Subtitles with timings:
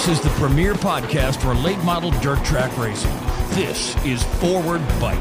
[0.00, 3.14] This is the premier podcast for late model dirt track racing.
[3.50, 5.18] This is Forward Bite,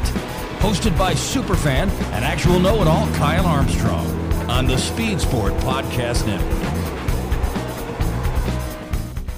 [0.60, 4.08] hosted by superfan and actual know it all Kyle Armstrong
[4.50, 6.69] on the Speed Sport Podcast Network.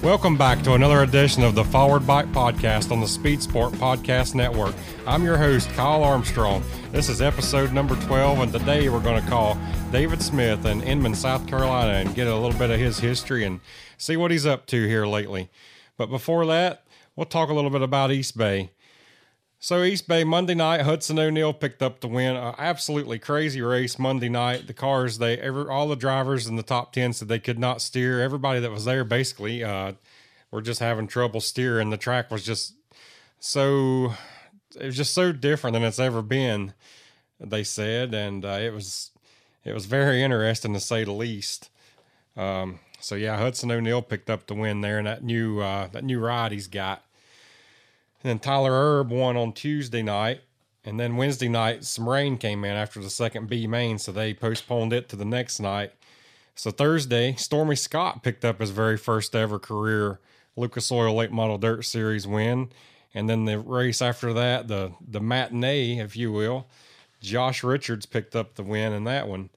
[0.02, 4.34] Welcome back to another edition of the Forward Bite Podcast on the Speed Sport Podcast
[4.34, 4.74] Network.
[5.06, 6.64] I'm your host, Kyle Armstrong.
[6.90, 9.56] This is episode number 12, and today we're going to call
[9.92, 13.60] David Smith in Inman, South Carolina, and get a little bit of his history and
[13.96, 15.50] see what he's up to here lately.
[15.96, 18.72] But before that, we'll talk a little bit about East Bay.
[19.64, 22.34] So East Bay Monday night, Hudson O'Neill picked up the win.
[22.36, 24.66] Absolutely crazy race Monday night.
[24.66, 27.80] The cars, they every all the drivers in the top ten said they could not
[27.80, 28.20] steer.
[28.20, 29.92] Everybody that was there basically uh,
[30.50, 31.90] were just having trouble steering.
[31.90, 32.74] The track was just
[33.38, 34.14] so
[34.74, 36.74] it was just so different than it's ever been.
[37.38, 39.12] They said, and uh, it was
[39.64, 41.70] it was very interesting to say the least.
[42.36, 46.02] Um, so yeah, Hudson O'Neill picked up the win there, and that new uh, that
[46.02, 47.04] new ride he's got.
[48.22, 50.42] And then Tyler Erb won on Tuesday night.
[50.84, 54.34] And then Wednesday night, some rain came in after the second B main, so they
[54.34, 55.92] postponed it to the next night.
[56.54, 60.20] So Thursday, Stormy Scott picked up his very first ever career
[60.56, 62.70] Lucas Oil Late Model Dirt Series win.
[63.14, 66.66] And then the race after that, the the matinee, if you will,
[67.20, 69.50] Josh Richards picked up the win in that one.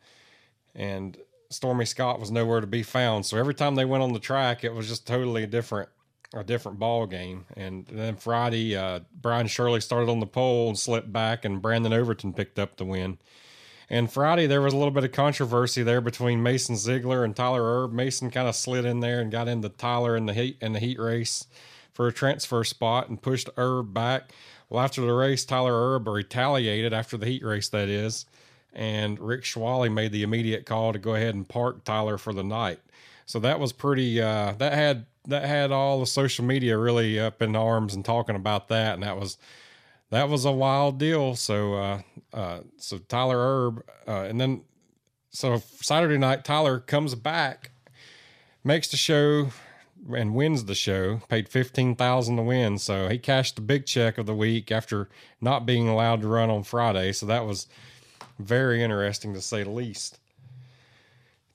[0.74, 1.18] And
[1.50, 3.26] Stormy Scott was nowhere to be found.
[3.26, 5.90] So every time they went on the track, it was just totally different
[6.34, 7.46] a different ball game.
[7.56, 11.94] And then Friday, uh, Brian Shirley started on the pole and slipped back, and Brandon
[11.94, 13.18] Overton picked up the win.
[13.90, 17.84] And Friday, there was a little bit of controversy there between Mason Ziegler and Tyler
[17.84, 17.94] Erb.
[17.94, 20.80] Mason kind of slid in there and got into Tyler in the heat in the
[20.80, 21.46] heat race
[21.94, 24.32] for a transfer spot and pushed Erb back.
[24.70, 28.26] Well, after the race, Tyler Erb retaliated after the heat race, that is,
[28.74, 32.44] and Rick Schwallie made the immediate call to go ahead and park Tyler for the
[32.44, 32.80] night.
[33.28, 34.20] So that was pretty.
[34.20, 38.36] Uh, that had that had all the social media really up in arms and talking
[38.36, 39.38] about that, and that was
[40.12, 41.36] that was a wild deal.
[41.36, 42.02] So uh,
[42.34, 44.62] uh, so Tyler Erb, uh, and then
[45.30, 47.72] so Saturday night Tyler comes back,
[48.64, 49.50] makes the show,
[50.16, 51.22] and wins the show.
[51.28, 55.10] Paid fifteen thousand to win, so he cashed the big check of the week after
[55.42, 57.12] not being allowed to run on Friday.
[57.12, 57.68] So that was
[58.38, 60.20] very interesting to say the least.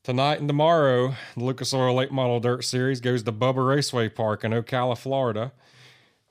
[0.03, 4.45] Tonight and tomorrow, the Lucas Oil Late Model Dirt Series goes to Bubba Raceway Park
[4.45, 5.53] in Ocala, Florida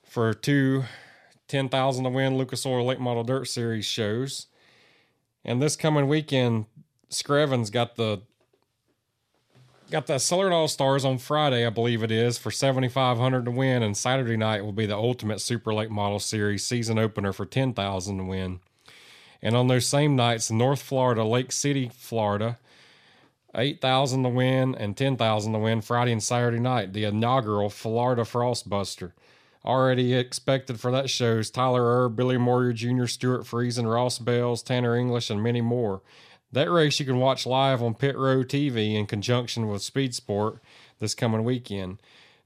[0.02, 0.84] for two
[1.46, 4.48] 10,000 to win Lucas Oil Late Model Dirt Series shows.
[5.44, 6.66] And this coming weekend,
[7.10, 8.22] Screven's got the
[9.88, 13.84] got the Southern All Stars on Friday, I believe it is, for 7,500 to win,
[13.84, 18.18] and Saturday night will be the Ultimate Super Late Model Series season opener for 10,000
[18.18, 18.58] to win.
[19.40, 22.58] And on those same nights, North Florida, Lake City, Florida,
[23.54, 29.12] 8,000 to win and 10,000 to win Friday and Saturday night, the inaugural Florida Frostbuster.
[29.64, 34.62] Already expected for that show is Tyler Erb, Billy Moyer Jr., Stuart Friesen, Ross Bailes,
[34.62, 36.00] Tanner English, and many more.
[36.52, 40.60] That race you can watch live on Pit Row TV in conjunction with Speed Sport
[40.98, 42.00] this coming weekend.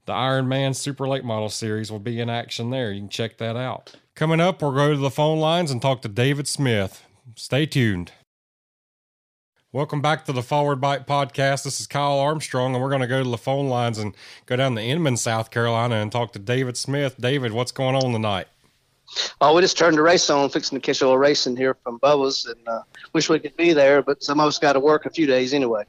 [0.05, 2.91] The Iron Man Super Late Model Series will be in action there.
[2.91, 3.95] You can check that out.
[4.13, 7.03] Coming up, we'll go to the phone lines and talk to David Smith.
[7.35, 8.11] Stay tuned.
[9.75, 11.65] Welcome back to the Forward Bite Podcast.
[11.65, 14.15] This is Kyle Armstrong, and we're going to go to the phone lines and
[14.45, 17.17] go down to Inman, South Carolina, and talk to David Smith.
[17.19, 18.47] David, what's going on tonight?
[19.41, 21.99] Oh, we just turned the race on, fixing to catch a little racing here from
[21.99, 25.05] Bubba's, and uh, wish we could be there, but some of us got to work
[25.05, 25.83] a few days anyway.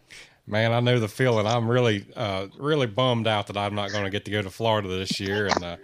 [0.48, 1.46] Man, I know the feeling.
[1.46, 4.50] I'm really, uh, really bummed out that I'm not going to get to go to
[4.50, 5.76] Florida this year, and uh,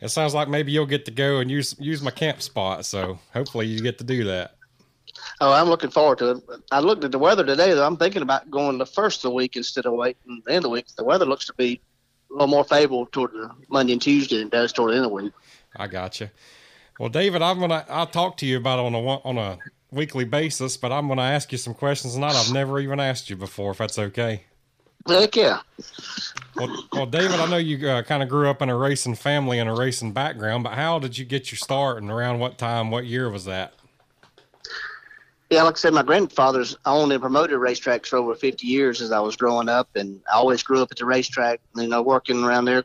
[0.00, 2.86] it sounds like maybe you'll get to go and use use my camp spot.
[2.86, 4.54] So hopefully you get to do that.
[5.42, 6.44] Oh, I'm looking forward to it.
[6.70, 7.84] I looked at the weather today, though.
[7.84, 10.62] I'm thinking about going the first of the week instead of waiting the end of
[10.62, 10.86] the week.
[10.96, 11.80] The weather looks to be
[12.30, 15.04] a little more favorable toward the Monday and Tuesday than it does toward the end
[15.04, 15.32] of the week.
[15.74, 16.30] I got you.
[17.00, 19.58] Well, David, I'm gonna I'll talk to you about it on a on a
[19.90, 23.34] weekly basis, but I'm gonna ask you some questions tonight I've never even asked you
[23.34, 24.44] before, if that's okay.
[25.08, 25.62] Heck yeah.
[26.54, 29.58] Well, well David, I know you uh, kind of grew up in a racing family
[29.58, 32.92] and a racing background, but how did you get your start and around what time,
[32.92, 33.74] what year was that?
[35.52, 39.12] Yeah, like I said, my grandfather's owned and promoted racetracks for over 50 years as
[39.12, 42.42] I was growing up, and I always grew up at the racetrack, you know, working
[42.42, 42.84] around there,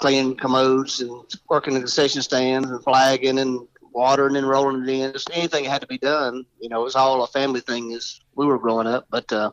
[0.00, 1.10] cleaning commodes and
[1.48, 5.12] working the concession stands and flagging and watering and rolling it in.
[5.14, 8.20] Just anything had to be done, you know, it was all a family thing as
[8.34, 9.06] we were growing up.
[9.08, 9.52] But uh,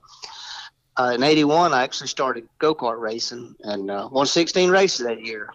[0.97, 5.25] uh, in 81, I actually started go kart racing and uh, won 16 races that
[5.25, 5.49] year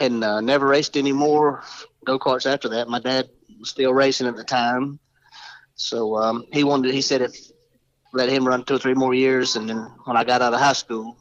[0.00, 1.64] and uh, never raced any more
[2.06, 2.88] go karts after that.
[2.88, 3.28] My dad
[3.60, 4.98] was still racing at the time
[5.78, 6.92] so um, he wanted.
[6.92, 7.34] He said if
[8.12, 10.60] let him run two or three more years, and then when I got out of
[10.60, 11.16] high school,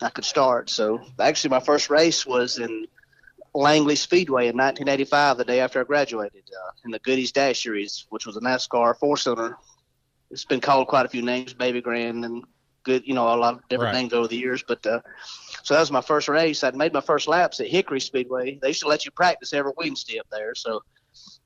[0.00, 0.70] I could start.
[0.70, 2.86] So actually, my first race was in
[3.54, 8.06] Langley Speedway in 1985, the day after I graduated, uh, in the Goodies Dash Series,
[8.10, 9.56] which was a NASCAR four-cylinder.
[10.30, 12.44] It's been called quite a few names, Baby Grand and
[12.84, 14.02] good, you know, a lot of different Right.
[14.02, 14.62] names over the years.
[14.66, 15.00] But uh,
[15.62, 16.62] so that was my first race.
[16.62, 18.58] I'd made my first laps at Hickory Speedway.
[18.60, 20.54] They used to let you practice every Wednesday up there.
[20.54, 20.80] So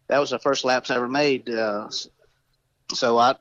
[0.08, 1.48] that was the first laps I ever made.
[1.48, 1.88] Uh,
[2.94, 3.34] so I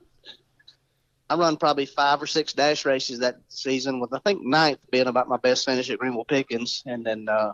[1.32, 5.06] I run probably five or six dash races that season, with I think ninth being
[5.06, 7.52] about my best finish at Greenville Pickens, and then uh,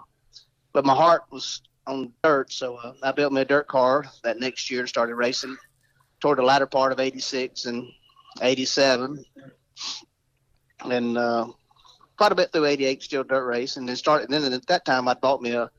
[0.73, 4.41] but my heart was on dirt, so uh, I built me a dirt car that
[4.41, 5.57] next year and started racing
[6.21, 7.87] toward the latter part of '86 and
[8.43, 9.25] '87,
[10.85, 11.47] and uh,
[12.17, 14.29] quite a bit through '88, still dirt race, and then started.
[14.29, 15.71] And then at that time, I bought me a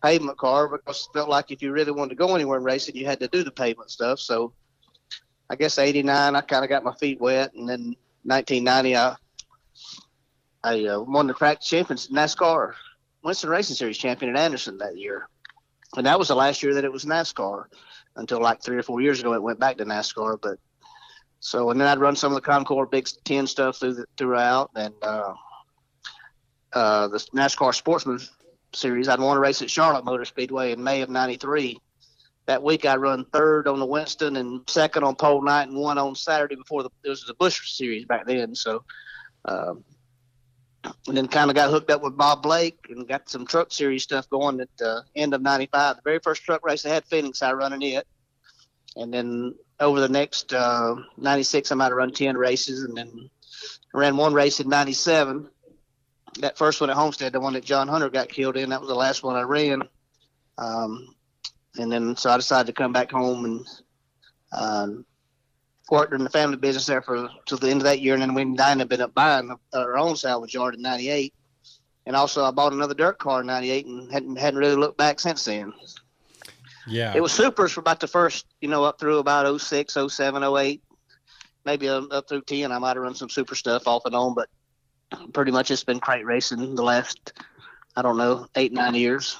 [0.00, 3.06] pavement car because felt like if you really wanted to go anywhere in racing, you
[3.06, 4.20] had to do the pavement stuff.
[4.20, 4.52] So
[5.50, 9.16] I guess '89, I kind of got my feet wet, and then 1990, I
[10.64, 12.74] I uh, won the track champions NASCAR
[13.22, 15.28] Winston Racing Series champion at Anderson that year,
[15.96, 17.64] and that was the last year that it was NASCAR
[18.16, 20.38] until like three or four years ago it went back to NASCAR.
[20.40, 20.58] But
[21.40, 24.70] so and then I'd run some of the Concord Big Ten stuff through the, throughout,
[24.74, 25.34] and uh,
[26.72, 28.18] uh, the NASCAR Sportsman
[28.74, 29.08] Series.
[29.08, 31.78] I'd won a race at Charlotte Motor Speedway in May of '93
[32.48, 35.98] that week I run third on the Winston and second on pole night and one
[35.98, 38.54] on Saturday before the it was the Busch series back then.
[38.54, 38.84] So,
[39.44, 39.84] um,
[41.06, 44.02] and then kind of got hooked up with Bob Blake and got some truck series
[44.02, 45.96] stuff going at the end of '95.
[45.96, 48.06] The very first truck race I had Phoenix, I running it,
[48.96, 53.28] and then over the next uh, '96 I might have run ten races, and then
[53.92, 55.50] ran one race in '97.
[56.40, 58.88] That first one at Homestead, the one that John Hunter got killed in, that was
[58.88, 59.82] the last one I ran.
[60.56, 61.14] Um,
[61.78, 63.66] and then so I decided to come back home and
[64.52, 65.06] um,
[65.90, 68.34] worked in the family business there for till the end of that year, and then
[68.34, 71.34] we been up buying our own salvage yard in '98,
[72.06, 75.20] and also I bought another dirt car in '98 and hadn't hadn't really looked back
[75.20, 75.72] since then.
[76.86, 77.12] Yeah.
[77.14, 80.82] It was supers for about the first, you know, up through about 06, 07, 08,
[81.66, 82.72] maybe up up through 10.
[82.72, 84.48] I might have run some super stuff off and on, but
[85.32, 87.32] pretty much it's been crate racing the last,
[87.96, 89.36] I don't know, eight, nine years.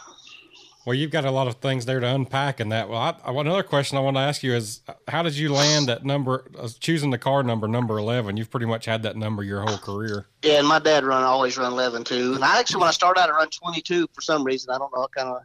[0.88, 2.88] Well, you've got a lot of things there to unpack in that.
[2.88, 5.86] Well, I, I, another question I want to ask you is, how did you land
[5.88, 6.50] that number?
[6.58, 8.38] Uh, choosing the car number, number eleven.
[8.38, 10.28] You've pretty much had that number your whole career.
[10.42, 12.32] Yeah, and my dad run always run 11 too.
[12.36, 14.70] And I actually, when I started out, I run 22 for some reason.
[14.70, 15.02] I don't know.
[15.02, 15.42] I kind of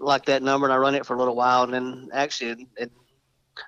[0.00, 1.62] like that number, and I run it for a little while.
[1.62, 2.90] And then actually, it,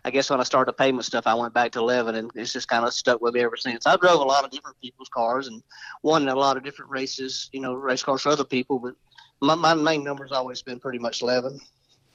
[0.04, 2.52] I guess when I started the payment stuff, I went back to 11, and it's
[2.52, 3.86] just kind of stuck with me ever since.
[3.86, 5.62] I drove a lot of different people's cars and
[6.02, 8.80] won a lot of different races, you know, race cars for other people.
[8.80, 8.94] But
[9.42, 11.60] my, my main number's always been pretty much 11.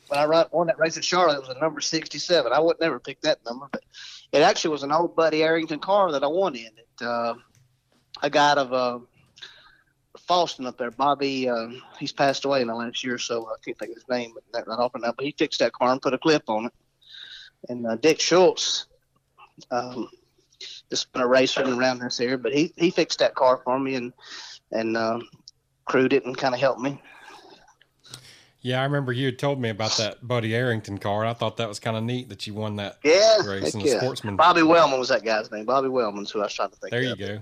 [0.07, 2.51] When I run, won that race at Charlotte, it was a number 67.
[2.51, 3.83] I would never pick that number, but
[4.31, 6.65] it actually was an old Buddy Arrington car that I won in.
[6.65, 7.33] It, uh,
[8.23, 8.99] a guy out of uh,
[10.27, 11.49] Falston up there, Bobby.
[11.49, 11.67] Uh,
[11.99, 14.79] he's passed away in the last year, so I can't think of his name, not
[14.79, 15.13] often now.
[15.15, 16.73] But he fixed that car and put a clip on it.
[17.67, 18.87] And uh, Dick Schultz,
[19.69, 20.09] um,
[20.89, 23.95] just been a racer around this area, but he he fixed that car for me
[23.95, 24.13] and
[24.71, 25.19] and uh,
[25.85, 27.01] crewed it and kind of helped me.
[28.61, 31.21] Yeah, I remember you had told me about that Buddy Arrington car.
[31.21, 33.81] and I thought that was kind of neat that you won that Yeah, race in
[33.81, 33.99] the yeah.
[33.99, 34.35] sportsman.
[34.35, 35.65] Bobby Wellman was that guy's name.
[35.65, 36.91] Bobby Wellman's who I was trying to think.
[36.91, 37.39] There you go.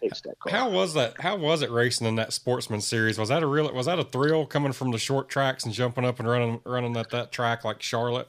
[0.00, 0.52] Fixed that car.
[0.52, 1.20] How was that?
[1.20, 3.18] How was it racing in that sportsman series?
[3.18, 3.72] Was that a real?
[3.72, 6.96] Was that a thrill coming from the short tracks and jumping up and running running
[6.96, 8.28] at that track like Charlotte?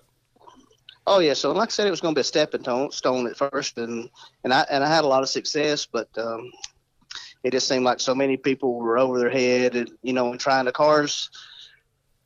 [1.07, 3.27] Oh yeah, so like I said, it was going to be a stepping stone, stone
[3.27, 4.09] at first, and
[4.43, 6.51] and I and I had a lot of success, but um,
[7.43, 10.39] it just seemed like so many people were over their head, and you know, and
[10.39, 11.29] trying the cars.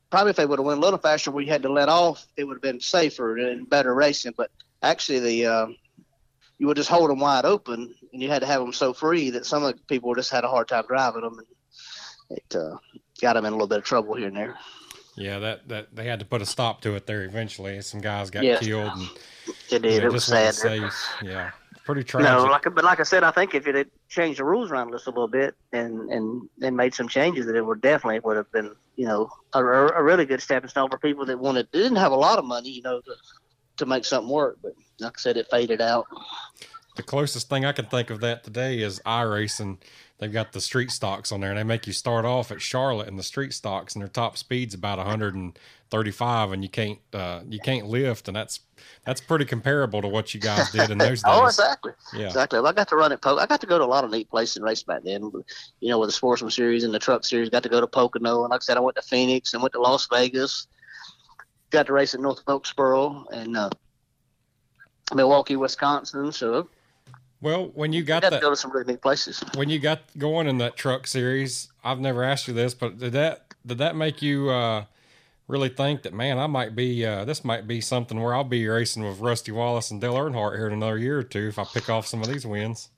[0.10, 2.26] Probably if they would have went a little faster, we had to let off.
[2.36, 4.34] It would have been safer and better racing.
[4.36, 4.50] But
[4.82, 5.68] actually, the uh,
[6.58, 9.30] you would just hold them wide open, and you had to have them so free
[9.30, 12.76] that some of the people just had a hard time driving them, and it uh,
[13.22, 14.58] got them in a little bit of trouble here and there.
[15.16, 17.80] Yeah, that that they had to put a stop to it there eventually.
[17.82, 18.60] Some guys got Yes.
[18.60, 19.10] killed and
[19.70, 19.84] It did.
[19.84, 20.56] yeah, it was sad.
[20.56, 20.94] safe.
[21.22, 21.52] Yeah,
[21.90, 22.30] pretty tragic.
[22.30, 24.92] No, like but like I said, I think if it had changed the rules around
[24.92, 28.38] just a little bit and and and made some changes, that it would definitely would
[28.38, 31.72] have been you know a, a a really good stepping stone for people that wanted
[31.72, 33.16] didn't have a lot of money, you know, to
[33.78, 34.60] to make something work.
[34.62, 36.06] But like I said, it faded out.
[36.96, 39.80] the closest thing I can think of that today is iRacing.
[40.20, 43.08] They've got the street stocks on there, and they make you start off at Charlotte
[43.08, 47.60] in the street stocks, and their top speed's about 135, and you can't uh, you
[47.60, 48.60] can't lift, and that's
[49.06, 51.26] that's pretty comparable to what you guys did in those days.
[51.26, 52.60] oh, exactly, Yeah, exactly.
[52.60, 53.38] I got to run at Po.
[53.38, 55.32] I got to go to a lot of neat places and race back then.
[55.80, 58.44] You know, with the Sportsman Series and the Truck Series, got to go to Pocono,
[58.44, 60.68] and like I said, I went to Phoenix and went to Las Vegas.
[61.70, 63.70] Got to race at North Wilkesboro and uh,
[65.16, 66.34] Milwaukee, Wisconsin.
[66.34, 66.68] So
[67.42, 69.42] Well, when you got that, go to some really neat places.
[69.56, 73.14] when you got going in that truck series, I've never asked you this, but did
[73.14, 74.86] that did that make you uh,
[75.48, 78.68] really think that man, I might be uh, this might be something where I'll be
[78.68, 81.64] racing with Rusty Wallace and Dale Earnhardt here in another year or two if I
[81.64, 82.90] pick off some of these wins?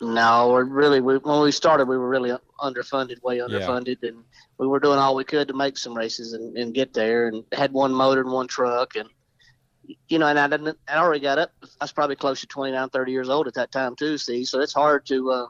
[0.00, 4.22] No, we're really we, when we started, we were really underfunded, way underfunded, and
[4.58, 7.42] we were doing all we could to make some races and, and get there, and
[7.52, 9.08] had one motor and one truck, and
[10.08, 11.50] you know, and I didn't, I already got up.
[11.62, 14.18] I was probably close to 29, 30 years old at that time too.
[14.18, 15.30] See, so it's hard to.
[15.30, 15.46] Uh,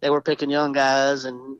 [0.00, 1.56] they were picking young guys, and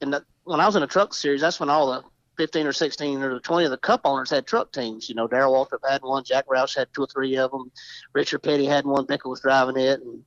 [0.00, 2.02] and the, when I was in a truck series, that's when all the
[2.36, 5.08] 15 or 16 or 20 of the cup owners had truck teams.
[5.08, 7.70] You know, Darrell Waltrip had one, Jack Roush had two or three of them,
[8.12, 10.22] Richard Petty had one, Bickle was driving it, and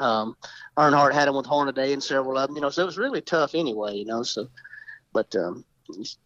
[0.00, 0.36] um,
[0.76, 2.56] Earnhardt had them with Hornaday and several of them.
[2.56, 3.96] You know, so it was really tough anyway.
[3.96, 4.48] You know, so
[5.12, 5.64] but um,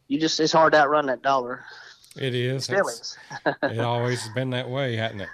[0.08, 1.64] you just it's hard to outrun that dollar.
[2.16, 2.68] It is.
[2.68, 3.16] Is.
[3.62, 5.28] it always has been that way, hasn't it?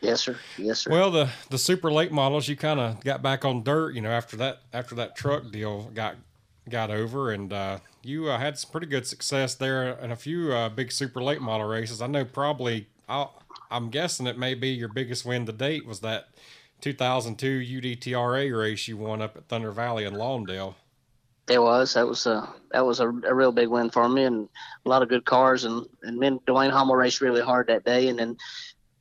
[0.00, 0.36] yes, sir.
[0.56, 0.90] Yes, sir.
[0.90, 4.10] Well, the the super late models, you kind of got back on dirt, you know,
[4.10, 6.16] after that after that truck deal got
[6.68, 10.52] got over, and uh, you uh, had some pretty good success there in a few
[10.52, 12.02] uh, big super late model races.
[12.02, 16.00] I know probably I'll, I'm guessing it may be your biggest win to date was
[16.00, 16.28] that
[16.80, 20.74] 2002 UDTRA race you won up at Thunder Valley in Lawndale.
[21.48, 21.94] It was.
[21.94, 24.48] That was a that was a, a real big win for me, and
[24.84, 25.64] a lot of good cars.
[25.64, 28.08] And and and Dwayne Hummel raced really hard that day.
[28.08, 28.36] And then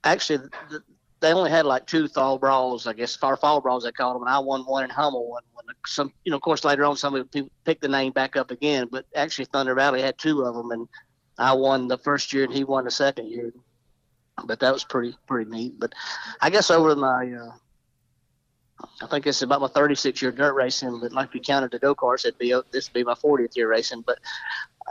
[0.04, 0.40] actually,
[0.70, 0.82] th
[1.20, 4.24] they only had like two fall brawls, I guess, or fall brawls they called them.
[4.24, 5.66] And I won one, and Hummel won one.
[5.86, 8.88] Some, you know, of course, later on, some people picked the name back up again.
[8.92, 10.88] But actually, Thunder Valley had two of them, and
[11.38, 13.52] I won the first year, and he won the second year.
[14.46, 15.80] But that was pretty pretty neat.
[15.80, 15.94] But
[16.40, 17.52] I guess over my uh,
[19.02, 21.96] I think it's about my 36 year dirt racing, but like you counted the go
[21.96, 24.04] karts, it'd be this would be my 40th year racing.
[24.06, 24.20] But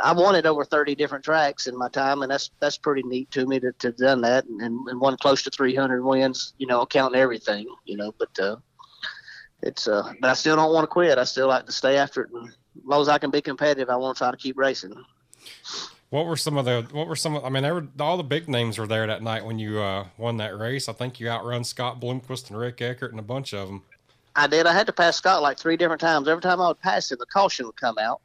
[0.02, 3.46] I it over 30 different tracks in my time, and that's that's pretty neat to
[3.46, 6.84] me to to have done that and, and won close to 300 wins, you know,
[6.84, 8.12] counting everything, you know.
[8.18, 8.56] But uh,
[9.62, 11.18] it's uh, but I still don't want to quit.
[11.18, 13.88] I still like to stay after it, and as long as I can be competitive,
[13.88, 14.92] I want to try to keep racing.
[16.10, 16.86] What were some of the?
[16.92, 17.36] What were some?
[17.36, 20.06] Of, I mean, were, all the big names were there that night when you uh,
[20.16, 20.88] won that race.
[20.88, 23.82] I think you outrun Scott Bloomquist and Rick Eckert and a bunch of them.
[24.36, 24.66] I did.
[24.66, 26.28] I had to pass Scott like three different times.
[26.28, 28.20] Every time I would pass him, the caution would come out,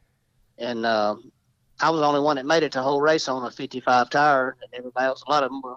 [0.58, 1.32] and um,
[1.80, 4.10] I was the only one that made it to the whole race on a 55
[4.10, 5.76] tire, and everybody else, a lot of them were.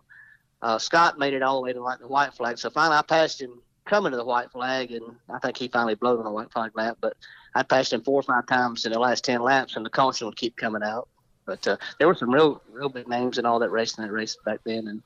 [0.62, 2.58] Uh, Scott made it all the way to like the white flag.
[2.58, 5.96] So finally, I passed him coming to the white flag, and I think he finally
[5.96, 6.98] blew on the white flag lap.
[7.02, 7.18] But
[7.56, 10.28] I passed him four or five times in the last 10 laps, and the caution
[10.28, 11.08] would keep coming out.
[11.46, 14.38] But uh, there were some real, real big names in all that racing that race
[14.46, 15.04] back then, and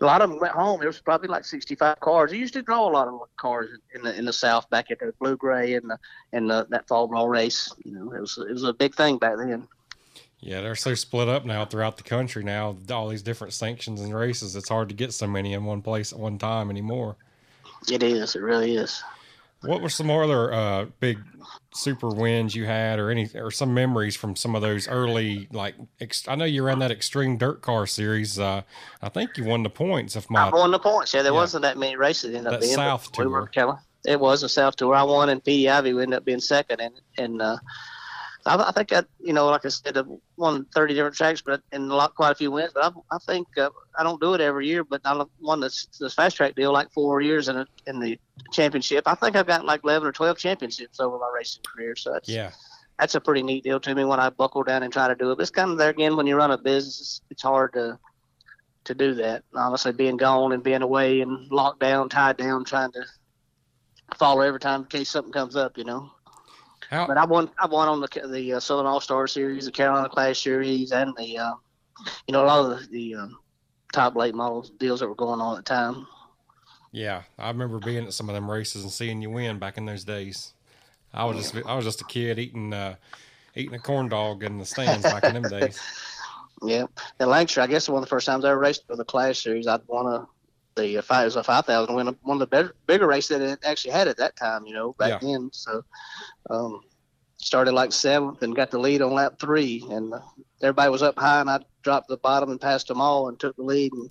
[0.00, 0.80] a lot of them went home.
[0.80, 2.30] There was probably like 65 cars.
[2.30, 4.98] They used to draw a lot of cars in the in the South back at
[4.98, 5.98] the Blue Gray and the
[6.32, 7.72] and the, that fall ball race.
[7.84, 9.68] You know, it was it was a big thing back then.
[10.40, 12.44] Yeah, they're so split up now throughout the country.
[12.44, 15.80] Now all these different sanctions and races, it's hard to get so many in one
[15.80, 17.16] place at one time anymore.
[17.90, 18.36] It is.
[18.36, 19.02] It really is.
[19.62, 21.18] What were some other uh, big
[21.74, 25.48] super wins you had, or any, or some memories from some of those early?
[25.50, 28.38] Like, ex- I know you ran that extreme dirt car series.
[28.38, 28.62] Uh,
[29.02, 30.14] I think you won the points.
[30.14, 31.14] If my I won the points.
[31.14, 31.38] Yeah, there Yeah.
[31.38, 32.76] wasn't that many races in That up being.
[32.76, 33.46] but South we were Tour.
[33.48, 34.94] kinda- it was a South Tour.
[34.94, 36.80] I won, and Petey Ivy ended up being second.
[36.80, 37.56] And and uh,
[38.46, 40.02] I, I think I, you know, like I said, I
[40.36, 42.72] won 30 different tracks, but and a lot, quite a few wins.
[42.74, 45.86] But I, I think uh, I don't do it every year, but I won this
[45.98, 48.18] this fast track deal like four years in a, in the
[48.52, 49.04] championship.
[49.06, 51.96] I think I've got like 11 or 12 championships over my racing career.
[51.96, 52.50] So that's yeah,
[52.98, 55.32] that's a pretty neat deal to me when I buckle down and try to do
[55.32, 55.36] it.
[55.36, 57.98] But it's kind of there again when you run a business, it's, it's hard to
[58.84, 59.42] to do that.
[59.54, 63.04] Honestly, being gone and being away and locked down, tied down, trying to
[64.16, 66.10] follow every time in case something comes up, you know.
[66.90, 67.50] How But I won.
[67.58, 71.14] I won on the the uh, Southern All Star Series, the Carolina Clash Series, and
[71.16, 71.54] the uh,
[72.26, 73.38] you know a lot of the, the um,
[73.92, 76.06] top late model deals that were going on at the time.
[76.92, 77.22] yeah.
[77.38, 80.04] I remember being at some of them races and seeing you win back in those
[80.04, 80.52] days.
[81.12, 82.96] I was just I was just a kid eating uh,
[83.54, 85.80] eating a corn dog in the stands back in them days.
[86.62, 86.86] Yeah,
[87.20, 89.42] in Lancaster, I guess one of the first times I ever raced for the Clash
[89.42, 90.26] Series, I'd won a
[90.76, 93.38] the uh, five, it was a five thousand win, one of the better, bigger races
[93.38, 94.66] that it actually had at that time.
[94.66, 95.50] You know, back then.
[95.52, 95.82] So,
[96.50, 96.80] um,
[97.38, 100.20] started like seventh and got the lead on lap three, and uh,
[100.62, 103.56] everybody was up high, and I dropped the bottom and passed them all and took
[103.56, 104.10] the lead, and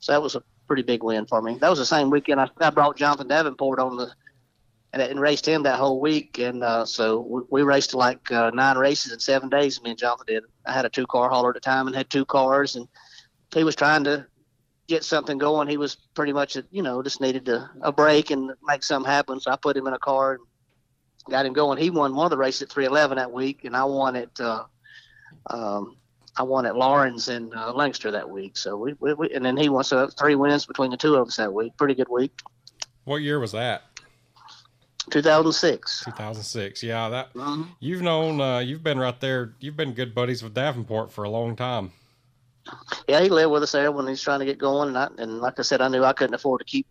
[0.00, 1.56] so that was a pretty big win for me.
[1.58, 4.12] That was the same weekend I, I brought Jonathan Davenport on the.
[4.92, 8.50] And, and raced him that whole week, and uh, so we, we raced like uh,
[8.54, 9.82] nine races in seven days.
[9.82, 10.44] Me and Jonathan did.
[10.64, 12.88] I had a two car hauler at the time and had two cars, and
[13.52, 14.26] he was trying to
[14.88, 15.68] get something going.
[15.68, 19.40] He was pretty much, you know, just needed a, a break and make something happen.
[19.40, 20.40] So I put him in a car and
[21.28, 21.78] got him going.
[21.78, 24.64] He won one of the races at 311 that week, and I won at, uh,
[25.50, 25.96] um,
[26.36, 28.56] I won at Lawrence and uh, Lancaster that week.
[28.56, 29.84] So we, we, we, and then he won.
[29.84, 31.76] So three wins between the two of us that week.
[31.76, 32.32] Pretty good week.
[33.04, 33.82] What year was that?
[35.10, 36.04] 2006.
[36.04, 36.82] 2006.
[36.82, 37.68] Yeah, that Mhm.
[37.78, 39.54] you've known uh, you've been right there.
[39.60, 41.92] You've been good buddies with Davenport for a long time.
[43.08, 45.38] Yeah, he lived with us there when he's trying to get going, and, I, and
[45.38, 46.86] like I said, I knew I couldn't afford to keep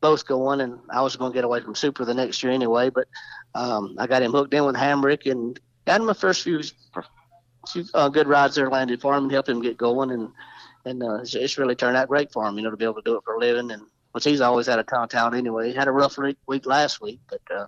[0.00, 2.90] both going, and I was going to get away from Super the next year anyway.
[2.90, 3.08] But
[3.54, 6.60] um, I got him hooked in with Hamrick and got him the first few,
[7.70, 10.30] few uh, good rides there landed for him and helped him get going, and
[10.84, 12.94] and uh, it's, it's really turned out great for him, you know, to be able
[12.96, 13.70] to do it for a living.
[13.70, 15.70] And which he's always had a ton of talent anyway.
[15.70, 17.66] He had a rough week, week last week, but uh,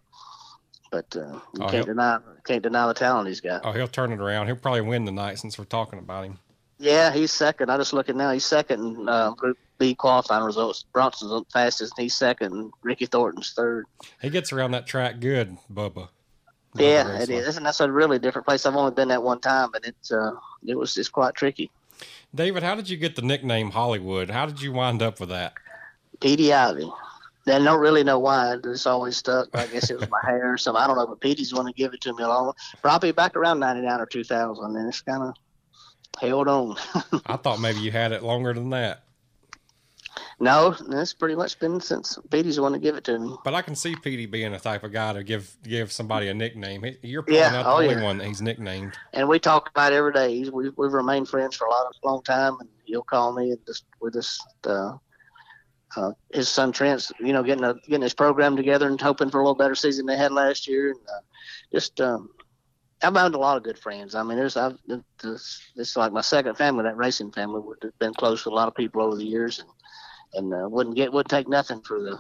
[0.93, 3.63] but uh, you Oh, can't deny can't deny the talent he's got.
[3.65, 4.47] Oh, he'll turn it around.
[4.47, 6.39] He'll probably win tonight since we're talking about him.
[6.79, 7.71] Yeah, he's second.
[7.71, 8.31] I just looking now.
[8.33, 10.85] He's second in uh, Group B qualifying results.
[10.93, 11.95] Bronson's the fastest.
[11.97, 12.53] and He's second.
[12.53, 13.87] and Ricky Thornton's third.
[14.21, 16.09] He gets around that track good, Bubba.
[16.75, 18.67] Yeah, it is, and that's a really different place.
[18.67, 20.33] I've only been that one time, but it's uh,
[20.67, 21.71] it was just quite tricky.
[22.35, 24.29] David, how did you get the nickname Hollywood?
[24.31, 25.55] How did you wind up with that?
[26.21, 26.91] Petey Ivy.
[27.49, 28.57] I don't really know why.
[28.63, 29.49] It's always stuck.
[29.55, 30.83] I guess it was my hair or something.
[30.83, 32.53] I don't know, but Petey's the one to give it to me along.
[32.83, 35.35] Probably back around '99 or 2000, and it's kind of
[36.21, 36.77] held on.
[37.27, 39.03] I thought maybe you had it longer than that,
[40.39, 43.35] no, it's pretty much been since Petey's the one to give it to me.
[43.45, 46.35] but I can see Petey being the type of guy to give give somebody a
[46.35, 46.83] nickname.
[46.85, 48.03] He- You're probably Yeah, not the oh, only yeah.
[48.03, 48.95] one that he's nicknamed.
[49.15, 50.35] and we talk about it every day.
[50.37, 53.51] He's, we, we've remained friends for a lot of long time, and he'll call me
[53.53, 54.97] and just we just uh,
[55.97, 59.41] uh, his son Trent's you know getting a getting his program together and hoping for
[59.41, 61.21] a little better season than they had last year, and uh,
[61.73, 62.29] just um,
[63.03, 64.15] I've found a lot of good friends.
[64.15, 64.79] I mean, there's I've
[65.23, 67.61] this it's like my second family, that racing family.
[67.61, 69.69] We've been close to a lot of people over the years, and
[70.35, 72.19] and uh, wouldn't get wouldn't take nothing for the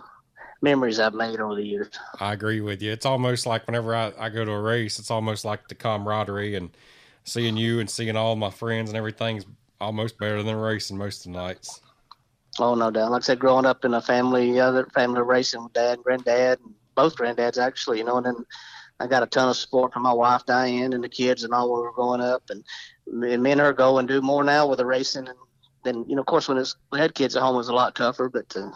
[0.62, 1.88] memories I've made over the years.
[2.21, 2.92] I agree with you.
[2.92, 6.54] It's almost like whenever I, I go to a race, it's almost like the camaraderie
[6.54, 6.71] and
[7.25, 9.47] seeing you and seeing all my friends and everything's
[9.80, 11.80] almost better than racing most of the nights.
[12.59, 13.11] Oh no doubt.
[13.11, 16.61] Like I said, growing up in a family, other family racing with dad and granddad,
[16.61, 18.47] and both granddads actually, you know, and then
[18.99, 21.71] I got a ton of support from my wife Diane and the kids and all
[21.71, 22.65] when we were growing up, and
[23.06, 25.39] me, me and her go and do more now with the racing, and
[25.85, 27.75] then you know, of course, when it's, we had kids at home, it was a
[27.75, 28.54] lot tougher, but.
[28.56, 28.71] Uh,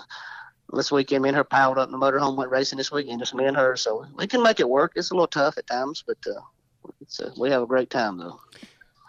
[0.72, 3.34] this weekend, me and her piled up in the motorhome, went racing this weekend, just
[3.34, 3.76] me and her.
[3.76, 4.92] So we can make it work.
[4.94, 8.40] It's a little tough at times, but uh, uh, we have a great time though.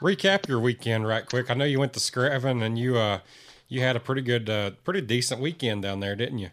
[0.02, 1.52] Recap your weekend right quick.
[1.52, 3.20] I know you went to Screven and you uh
[3.68, 6.50] you had a pretty good uh pretty decent weekend down there, didn't you?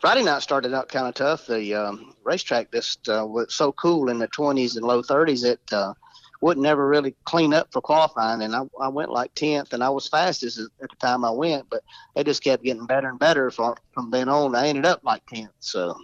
[0.00, 1.46] Friday night started out kind of tough.
[1.46, 5.60] The um, racetrack just uh, was so cool in the 20s and low 30s it
[5.72, 5.92] uh,
[6.40, 8.42] wouldn't ever really clean up for qualifying.
[8.42, 11.68] And I, I went like 10th, and I was fastest at the time I went,
[11.68, 11.82] but
[12.16, 14.54] it just kept getting better and better from, from then on.
[14.54, 15.50] I ended up like 10th.
[15.60, 15.96] So,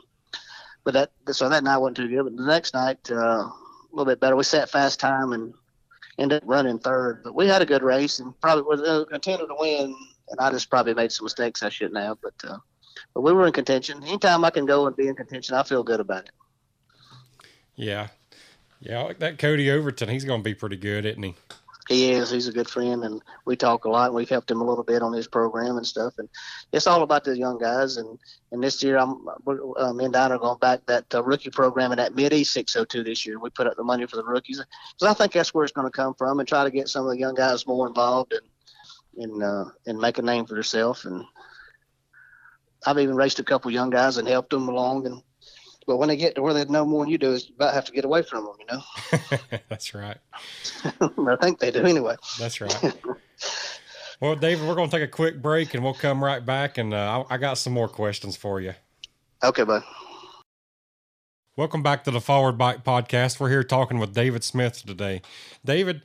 [0.82, 2.24] but that so that night wasn't too good.
[2.24, 3.52] But the next night, uh, a
[3.92, 4.36] little bit better.
[4.36, 5.54] We set fast time and
[6.18, 7.22] ended up running third.
[7.24, 9.96] But we had a good race and probably was a contender to win.
[10.30, 12.34] And I just probably made some mistakes I shouldn't have, but.
[12.46, 12.58] Uh,
[13.12, 14.02] but we were in contention.
[14.02, 16.30] Anytime I can go and be in contention, I feel good about it.
[17.76, 18.08] Yeah.
[18.80, 21.34] Yeah, that Cody Overton, he's gonna be pretty good, isn't he?
[21.88, 22.30] He is.
[22.30, 24.06] He's a good friend, and we talk a lot.
[24.06, 26.14] And we've helped him a little bit on his program and stuff.
[26.18, 26.28] And
[26.72, 27.98] it's all about the young guys.
[27.98, 28.18] And
[28.52, 31.92] and this year, I'm uh, me and Don are going back that uh, rookie program
[31.92, 33.38] in that Mid East 602 this year.
[33.38, 34.62] We put up the money for the rookies
[34.94, 37.04] because I think that's where it's going to come from, and try to get some
[37.04, 41.04] of the young guys more involved and and uh, and make a name for yourself.
[41.04, 41.22] And
[42.86, 45.06] I've even raced a couple young guys and helped them along.
[45.06, 45.22] And
[45.86, 47.74] but when they get to where they know more than you do, is you about
[47.74, 48.54] have to get away from them.
[48.60, 50.16] You know, That's right.
[51.00, 52.16] I think they do anyway.
[52.38, 52.94] That's right.
[54.20, 57.24] well, David, we're gonna take a quick break and we'll come right back and uh,
[57.30, 58.74] I, I got some more questions for you.
[59.42, 59.82] Okay, bud.
[61.56, 63.38] Welcome back to the Forward Bite Podcast.
[63.38, 65.22] We're here talking with David Smith today.
[65.64, 66.02] David,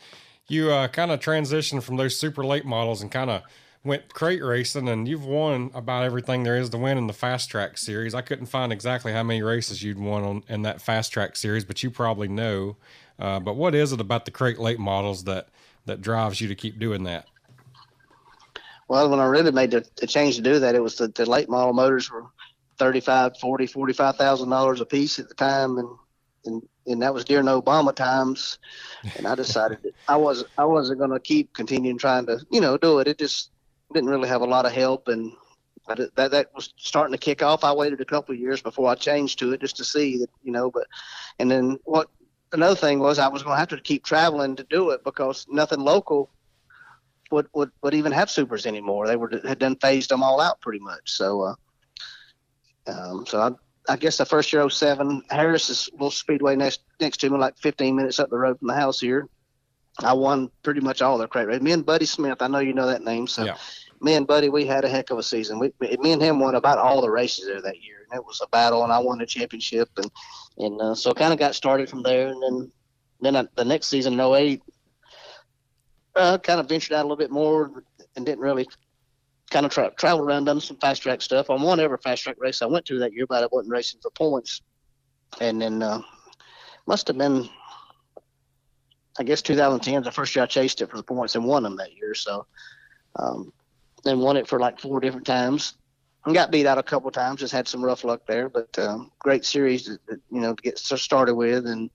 [0.47, 3.41] you uh, kind of transitioned from those super late models and kind of
[3.83, 7.49] went crate racing, and you've won about everything there is to win in the fast
[7.49, 8.13] track series.
[8.13, 11.63] I couldn't find exactly how many races you'd won on in that fast track series,
[11.63, 12.75] but you probably know.
[13.17, 15.49] Uh, but what is it about the crate late models that
[15.85, 17.27] that drives you to keep doing that?
[18.87, 21.25] Well, when I really made the, the change to do that, it was the, the
[21.25, 22.25] late model motors were
[22.77, 25.77] 35, 40, 45,000 dollars a piece at the time.
[25.77, 25.89] And,
[26.45, 28.57] and, and that was during Obama times.
[29.17, 32.61] And I decided that I was, I wasn't going to keep continuing trying to, you
[32.61, 33.07] know, do it.
[33.07, 33.51] It just
[33.93, 35.07] didn't really have a lot of help.
[35.07, 35.31] And
[35.95, 37.63] did, that, that was starting to kick off.
[37.63, 40.29] I waited a couple of years before I changed to it just to see that,
[40.43, 40.87] you know, but,
[41.39, 42.09] and then what,
[42.51, 45.45] another thing was I was going to have to keep traveling to do it because
[45.49, 46.29] nothing local
[47.31, 49.07] would, would, would even have supers anymore.
[49.07, 51.11] They were had done phased them all out pretty much.
[51.11, 51.55] So, uh,
[52.87, 53.51] um, so I,
[53.93, 57.57] I guess the first year 07, Harris is little speedway next next to me, like
[57.57, 59.27] 15 minutes up the road from the house here.
[60.03, 61.61] I won pretty much all their crate races.
[61.61, 63.27] Me and Buddy Smith, I know you know that name.
[63.27, 63.57] So Yeah.
[64.01, 65.59] me and Buddy, we had a heck of a season.
[65.59, 68.39] We, me and him won about all the races there that year, and it was
[68.41, 68.83] a battle.
[68.83, 70.09] And I won the championship, and
[70.57, 72.27] and uh, so kind of got started from there.
[72.27, 72.71] And then
[73.21, 74.61] then I, the next season, in 08,
[76.15, 77.83] uh, kind of ventured out a little bit more
[78.15, 78.67] and didn't really
[79.51, 81.49] kind of tra- travel around, done some fast track stuff.
[81.49, 83.99] On one ever fast track race I went to that year, but I wasn't racing
[84.01, 84.61] for points.
[85.39, 86.01] And then uh,
[86.87, 87.49] must have been,
[89.19, 91.75] I guess 2010 the first year I chased it for the points and won them
[91.75, 92.15] that year.
[92.15, 92.47] So
[93.17, 93.51] um,
[94.03, 95.75] then won it for like four different times.
[96.25, 97.39] And got beat out a couple times.
[97.39, 100.77] Just had some rough luck there, but um, great series, to, you know, to get
[100.77, 101.65] started with.
[101.65, 101.89] And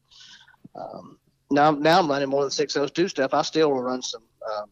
[0.74, 1.18] um,
[1.50, 3.34] now, now I'm running more than 602 stuff.
[3.34, 4.22] I still will run some
[4.58, 4.70] um,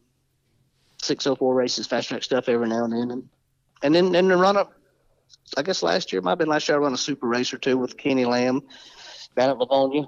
[1.03, 3.29] 604 races, fast track stuff every now and then, and
[3.83, 4.73] and then and then run up.
[5.57, 6.77] I guess last year might have been last year.
[6.77, 8.63] I run a super race or two with Kenny Lamb
[9.37, 10.07] down at Lavonia.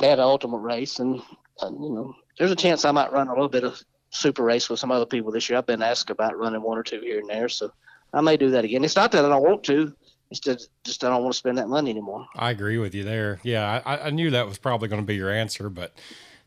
[0.00, 1.20] An ultimate race, and,
[1.60, 4.68] and you know, there's a chance I might run a little bit of super race
[4.68, 5.58] with some other people this year.
[5.58, 7.72] I've been asked about running one or two here and there, so
[8.12, 8.84] I may do that again.
[8.84, 9.94] It's not that I don't want to.
[10.30, 12.26] It's just, just I don't want to spend that money anymore.
[12.36, 13.40] I agree with you there.
[13.42, 15.92] Yeah, I, I knew that was probably going to be your answer, but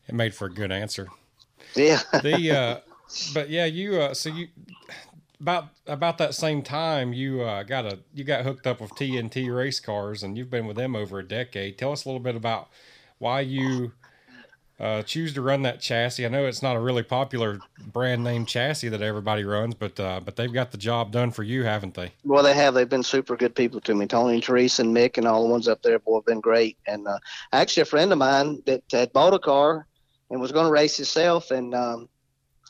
[0.08, 1.08] it made for a good answer.
[1.74, 2.00] Yeah.
[2.22, 2.80] the uh,
[3.34, 4.48] but yeah, you uh, so you
[5.40, 9.54] about about that same time you uh, got a you got hooked up with TNT
[9.54, 11.76] race cars and you've been with them over a decade.
[11.76, 12.68] Tell us a little bit about
[13.24, 13.90] why you
[14.78, 16.26] uh, choose to run that chassis.
[16.26, 20.20] I know it's not a really popular brand name chassis that everybody runs, but uh,
[20.22, 22.12] but they've got the job done for you, haven't they?
[22.22, 22.74] Well, they have.
[22.74, 24.06] They've been super good people to me.
[24.06, 26.76] Tony and Teresa and Mick and all the ones up there, boy, have been great.
[26.86, 27.18] And uh,
[27.52, 29.86] actually, a friend of mine that had bought a car
[30.30, 32.10] and was going to race himself, and um,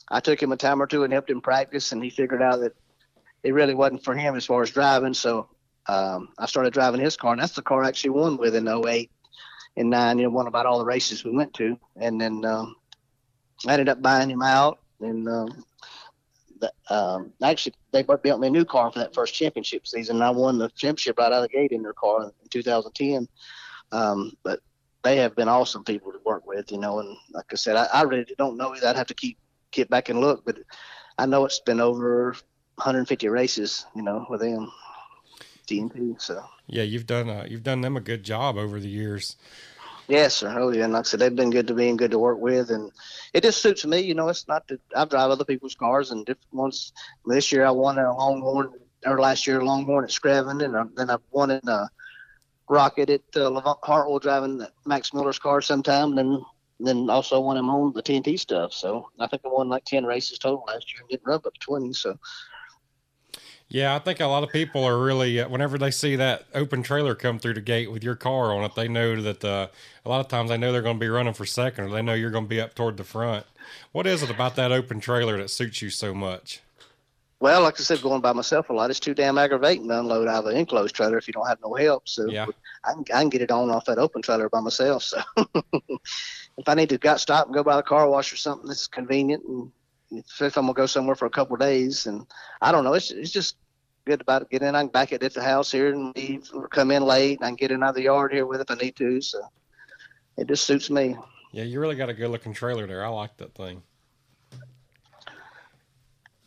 [0.09, 2.61] I took him a time or two and helped him practice, and he figured out
[2.61, 2.77] that
[3.43, 5.14] it really wasn't for him as far as driving.
[5.14, 5.49] So
[5.88, 8.69] um, I started driving his car, and that's the car I actually won with in
[8.69, 9.11] 08
[9.77, 10.19] and 9.
[10.19, 11.79] You know, won about all the races we went to.
[11.97, 12.77] And then um,
[13.67, 14.81] I ended up buying him out.
[15.01, 15.65] And um,
[16.61, 20.17] the, um, actually, they built me a new car for that first championship season.
[20.17, 23.29] And I won the championship right out of the gate in their car in 2010.
[23.93, 24.61] Um, but
[25.03, 27.01] they have been awesome people to work with, you know.
[27.01, 29.39] And like I said, I, I really don't know I'd have to keep
[29.71, 30.59] get back and look, but
[31.19, 32.33] I know it's been over
[32.77, 34.71] 150 races, you know, with them
[35.66, 36.20] TNT.
[36.20, 39.37] So yeah, you've done uh, you've done them a good job over the years.
[40.07, 40.55] Yes, sir.
[40.59, 40.85] Oh, yeah.
[40.85, 42.92] And like I said, they've been good to me and good to work with, and
[43.33, 44.00] it just suits me.
[44.00, 46.92] You know, it's not that I drive other people's cars and different ones.
[47.24, 48.72] This year I won a Longhorn,
[49.07, 51.88] or last year a Longhorn at Screven, and then I won in a
[52.68, 56.16] Rocket at uh, Hartwell driving Max Miller's car sometime.
[56.16, 56.42] And then
[56.81, 58.72] then also when I'm on the TNT stuff.
[58.72, 61.44] So I think I won like 10 races total last year and didn't run up
[61.44, 61.92] to 20.
[61.92, 62.18] So.
[63.75, 66.85] Yeah, I think a lot of people are really, uh, whenever they see that open
[66.85, 69.67] trailer come through the gate with your car on it, they know that uh,
[70.05, 72.01] a lot of times they know they're going to be running for second or they
[72.01, 73.45] know you're going to be up toward the front.
[73.91, 76.61] What is it about that open trailer that suits you so much?
[77.41, 80.29] Well, like I said, going by myself a lot, it's too damn aggravating to unload
[80.29, 82.09] out of an enclosed trailer if you don't have no help.
[82.09, 82.47] So yeah.
[82.85, 85.03] I, can, I can get it on off that open trailer by myself.
[85.03, 88.69] So if I need to got stop and go by the car wash or something
[88.69, 89.73] that's convenient, and
[90.13, 92.25] if, if I'm gonna go somewhere for a couple of days, and
[92.63, 93.57] I don't know, it's it's just
[94.05, 94.75] good about get in.
[94.75, 97.38] I can back it at the house here and leave, or come in late.
[97.38, 98.97] And I can get in out of the yard here with it if I need
[98.97, 99.21] to.
[99.21, 99.40] So
[100.37, 101.17] it just suits me.
[101.53, 103.05] Yeah, you really got a good looking trailer there.
[103.05, 103.83] I like that thing.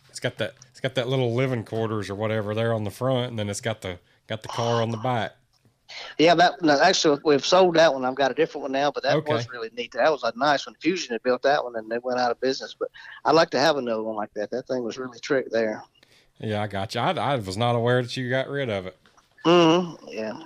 [0.10, 3.30] It's got that it's got that little living quarters or whatever there on the front,
[3.30, 5.34] and then it's got the got the car on the back.
[6.18, 8.04] Yeah, that no, actually we've sold that one.
[8.04, 9.34] I've got a different one now, but that okay.
[9.34, 9.94] was really neat.
[9.94, 10.76] That was a nice one.
[10.82, 12.76] Fusion had built that one, and they went out of business.
[12.78, 12.90] But
[13.26, 14.52] I'd like to have another one like that.
[14.52, 15.84] That thing was really trick there.
[16.40, 17.02] Yeah, I got you.
[17.02, 18.98] I, I was not aware that you got rid of it.
[19.46, 20.08] Mm-hmm.
[20.10, 20.40] Yeah.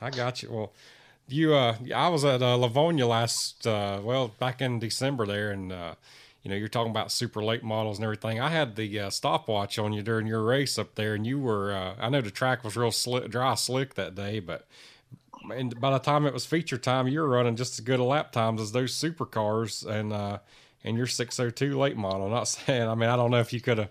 [0.00, 0.50] I got you.
[0.50, 0.72] Well,
[1.28, 5.72] you uh, I was at uh, Lavonia last uh, well back in December there, and
[5.72, 5.94] uh,
[6.44, 8.38] you know, you're talking about super late models and everything.
[8.38, 11.72] I had the uh, stopwatch on you during your race up there, and you were,
[11.72, 14.66] uh, I know the track was real slick, dry, slick that day, but
[15.50, 18.04] and by the time it was feature time, you were running just as good a
[18.04, 20.38] lap times as those supercars and, uh,
[20.84, 22.26] and your 602 late model.
[22.26, 23.88] I'm not saying, I mean, I don't know if you could have,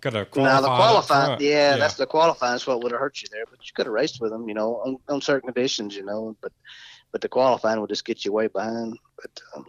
[0.00, 0.54] could have qualified.
[0.54, 3.44] Now the qualifying, yeah, yeah, that's the qualifying is what would have hurt you there,
[3.50, 6.36] but you could have raced with them, you know, on, on certain conditions, you know,
[6.40, 6.52] but,
[7.12, 8.98] but the qualifying would just get you way behind.
[9.20, 9.64] But, um,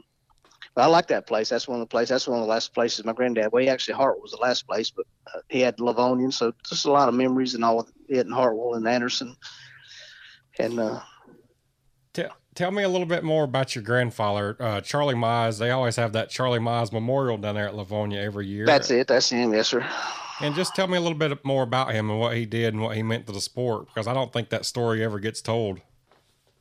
[0.75, 1.49] but I like that place.
[1.49, 2.09] That's one of the places.
[2.09, 3.51] That's one of the last places my granddad.
[3.51, 6.85] Well, he actually Hartwell was the last place, but uh, he had Livonian, so just
[6.85, 7.87] a lot of memories and all.
[8.07, 9.35] He had in Hartwell and Anderson,
[10.59, 10.79] and.
[10.79, 10.99] Uh,
[12.13, 15.59] tell, tell me a little bit more about your grandfather, uh, Charlie Mize.
[15.59, 18.65] They always have that Charlie Mize Memorial down there at Lavonia every year.
[18.65, 19.07] That's it.
[19.07, 19.53] That's him.
[19.53, 19.87] Yes, sir.
[20.41, 22.81] And just tell me a little bit more about him and what he did and
[22.81, 25.81] what he meant to the sport, because I don't think that story ever gets told.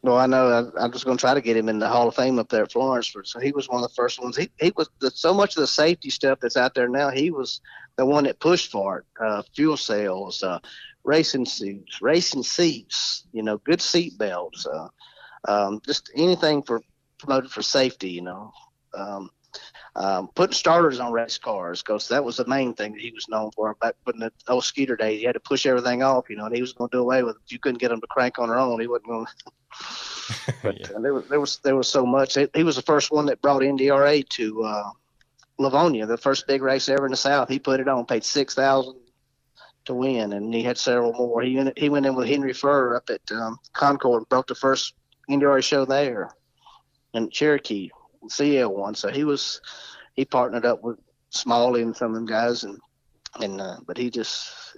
[0.02, 0.70] Well, I know.
[0.78, 2.50] I, am just going to try to get him in the Hall of Fame up
[2.50, 3.14] there at Florence.
[3.24, 4.36] So he was one of the first ones.
[4.36, 7.10] He he was the, so much of the safety stuff that's out there now.
[7.10, 7.60] He was
[7.96, 9.04] the one that pushed for it.
[9.18, 10.58] Uh, fuel cells, uh,
[11.04, 13.24] racing suits, racing seats.
[13.32, 14.66] You know, good seat belts.
[14.66, 14.88] Uh,
[15.46, 16.80] um, just anything for
[17.18, 18.10] promoted for safety.
[18.10, 18.52] You know,
[18.94, 19.30] um,
[19.96, 23.28] um, putting starters on race cars because that was the main thing that he was
[23.28, 25.20] known for back in the old Skeeter days.
[25.20, 27.22] He had to push everything off, you know, and he was going to do away
[27.22, 27.42] with it.
[27.46, 29.26] If you couldn't get them to crank on their own, he wasn't going
[30.46, 30.54] to.
[30.62, 30.96] but yeah.
[30.96, 32.36] uh, there was there was there was so much.
[32.54, 34.90] He was the first one that brought NDRA to uh,
[35.58, 37.48] Lavonia, the first big race ever in the South.
[37.48, 38.96] He put it on, paid six thousand
[39.86, 41.40] to win, and he had several more.
[41.42, 44.54] He went, he went in with Henry Furr up at um, Concord and broke the
[44.54, 44.94] first
[45.30, 46.30] NDRA show there,
[47.14, 47.90] and Cherokee
[48.28, 48.94] CL one.
[48.94, 49.60] So he was
[50.14, 50.98] he partnered up with
[51.30, 52.78] Smalley and some of them guys, and
[53.40, 54.76] and uh, but he just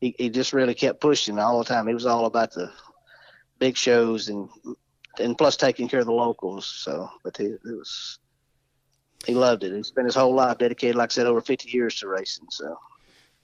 [0.00, 1.86] he, he just really kept pushing all the time.
[1.86, 2.70] He was all about the
[3.58, 4.48] big shows and
[5.18, 6.66] and plus taking care of the locals.
[6.66, 8.18] So, but he it was
[9.26, 9.74] he loved it.
[9.74, 12.46] He spent his whole life dedicated, like I said, over 50 years to racing.
[12.50, 12.76] So.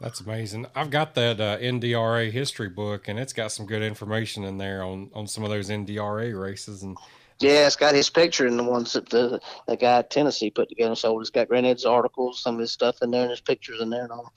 [0.00, 0.66] That's amazing.
[0.74, 4.82] I've got that uh, NDRA history book, and it's got some good information in there
[4.82, 6.82] on, on some of those NDRA races.
[6.82, 6.96] And
[7.38, 10.70] yeah, it's got his picture in the ones that the, the guy at Tennessee put
[10.70, 10.94] together.
[10.94, 13.90] So it's got Granddad's articles, some of his stuff in there, and his pictures in
[13.90, 14.32] there, and all.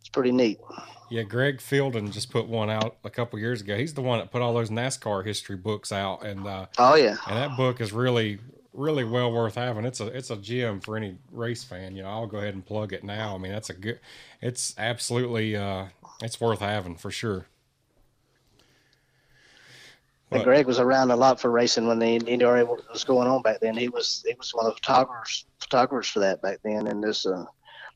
[0.00, 0.58] It's pretty neat.
[1.10, 3.76] Yeah, Greg Fielden just put one out a couple years ago.
[3.76, 7.16] He's the one that put all those NASCAR history books out, and uh, oh yeah,
[7.26, 8.38] and that book is really
[8.74, 9.84] really well worth having.
[9.84, 11.96] It's a it's a gem for any race fan.
[11.96, 13.34] You know, I'll go ahead and plug it now.
[13.34, 14.00] I mean, that's a good.
[14.42, 15.86] It's absolutely uh,
[16.22, 17.46] it's worth having for sure.
[20.30, 23.60] And Greg was around a lot for racing when the NDRA was going on back
[23.60, 23.76] then.
[23.76, 27.24] He was he was one of the photographers photographers for that back then, and there's
[27.24, 27.46] a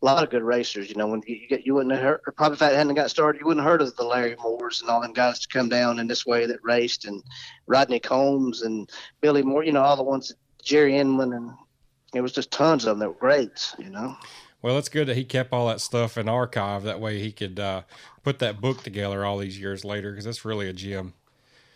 [0.01, 0.89] lot of good racers.
[0.89, 3.41] You know, when you get you wouldn't have heard, probably if that hadn't got started,
[3.41, 5.99] you wouldn't have heard of the Larry Moores and all them guys to come down
[5.99, 7.25] in this way that raced, and
[7.67, 8.89] Rodney Combs and
[9.21, 9.65] Billy Moore.
[9.65, 10.33] You know, all the ones
[10.69, 11.55] Jerry Inman, and
[12.15, 13.75] it was just tons of them that were greats.
[13.79, 14.15] You know.
[14.61, 16.83] Well, it's good that he kept all that stuff in archive.
[16.83, 17.83] That way, he could uh,
[18.23, 21.15] put that book together all these years later because that's really a gem.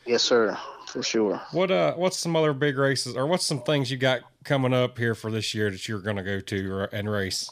[0.04, 1.40] Yes, sir, for sure.
[1.52, 4.98] What uh, what's some other big races, or what's some things you got coming up
[4.98, 7.50] here for this year that you're going to go to and race?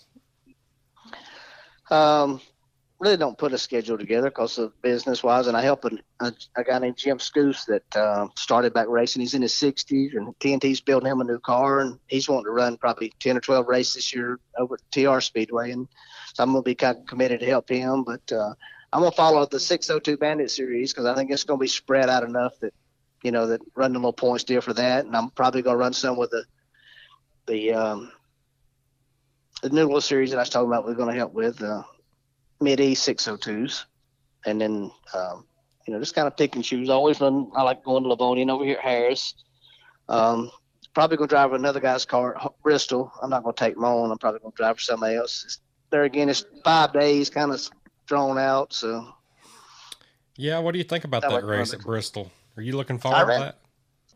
[1.90, 2.42] Um,
[3.00, 6.32] really don't put a schedule together because of business wise, and I help a, a,
[6.56, 9.20] a guy named Jim Scoos that uh, started back racing.
[9.20, 12.50] He's in his 60s, and TNT's building him a new car, and he's wanting to
[12.50, 15.88] run probably 10 or 12 races this year over at TR Speedway, and
[16.34, 18.30] so I'm gonna be kind of committed to help him, but.
[18.30, 18.54] Uh,
[18.92, 22.24] I'm gonna follow the 602 Bandit series because I think it's gonna be spread out
[22.24, 22.74] enough that
[23.22, 25.92] you know that running a little points deal for that, and I'm probably gonna run
[25.92, 26.44] some with the
[27.46, 28.12] the um,
[29.62, 30.86] the new little series that I was talking about.
[30.86, 31.84] We're gonna help with uh,
[32.60, 33.84] mid East 602s,
[34.46, 35.46] and then um,
[35.86, 36.90] you know just kind of pick and choose.
[36.90, 37.50] I always run.
[37.54, 39.34] I like going to Lavonia over here at Harris.
[40.08, 40.50] Um,
[40.94, 43.12] probably gonna drive another guy's car, Bristol.
[43.22, 44.10] I'm not gonna take my own.
[44.10, 45.60] I'm probably gonna drive for somebody else.
[45.90, 47.60] There again, it's five days, kind of
[48.06, 48.72] drawn out.
[48.72, 49.12] So,
[50.36, 52.30] yeah, what do you think about that, that race at Bristol?
[52.56, 53.58] Are you looking forward ran, to that?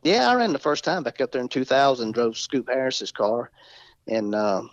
[0.03, 2.13] Yeah, I ran the first time back up there in 2000.
[2.13, 3.51] Drove Scoop Harris's car,
[4.07, 4.71] and um,